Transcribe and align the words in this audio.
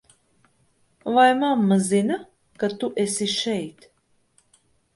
Vai 1.15 1.31
mamma 1.41 1.77
zina, 1.91 2.17
ka 2.59 2.67
tu 2.79 2.87
esi 3.05 3.27
šeit? 3.41 3.79